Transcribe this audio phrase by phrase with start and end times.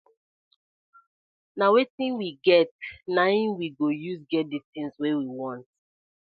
[1.57, 2.69] Na wetin we get
[3.15, 5.65] naim we go use get di tin wey we want.